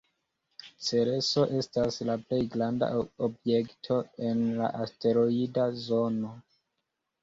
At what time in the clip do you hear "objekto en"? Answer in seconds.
3.29-4.45